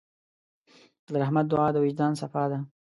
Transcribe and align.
د 1.05 1.09
رحمت 1.21 1.45
دعا 1.51 1.67
د 1.71 1.75
وجدان 1.83 2.13
صفا 2.21 2.43
ده. 2.51 2.59